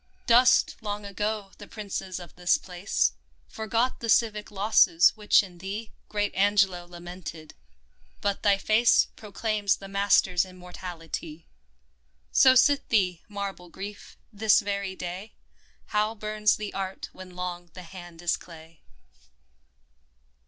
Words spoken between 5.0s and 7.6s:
which in thee Great Angelo lamented;